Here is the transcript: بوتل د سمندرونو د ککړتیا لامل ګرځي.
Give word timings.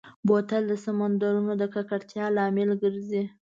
بوتل 0.27 0.63
د 0.67 0.73
سمندرونو 0.85 1.51
د 1.61 1.63
ککړتیا 1.73 2.25
لامل 2.35 2.69
ګرځي. 2.81 3.23